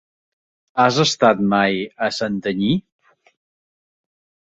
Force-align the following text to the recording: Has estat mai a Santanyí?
Has 0.83 0.95
estat 1.03 1.43
mai 1.51 1.77
a 2.07 2.09
Santanyí? 2.21 2.71